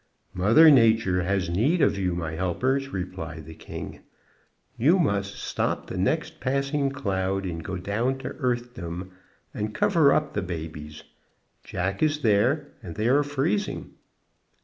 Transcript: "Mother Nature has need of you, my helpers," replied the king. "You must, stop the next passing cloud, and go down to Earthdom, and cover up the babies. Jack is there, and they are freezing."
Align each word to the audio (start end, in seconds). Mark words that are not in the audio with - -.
"Mother 0.33 0.71
Nature 0.71 1.21
has 1.21 1.47
need 1.47 1.79
of 1.79 1.95
you, 1.95 2.15
my 2.15 2.31
helpers," 2.31 2.89
replied 2.89 3.45
the 3.45 3.53
king. 3.53 3.99
"You 4.75 4.97
must, 4.97 5.35
stop 5.35 5.85
the 5.85 5.95
next 5.99 6.39
passing 6.39 6.89
cloud, 6.89 7.45
and 7.45 7.63
go 7.63 7.77
down 7.77 8.17
to 8.25 8.29
Earthdom, 8.31 9.11
and 9.53 9.75
cover 9.75 10.11
up 10.11 10.33
the 10.33 10.41
babies. 10.41 11.03
Jack 11.63 12.01
is 12.01 12.23
there, 12.23 12.69
and 12.81 12.95
they 12.95 13.07
are 13.09 13.21
freezing." 13.21 13.91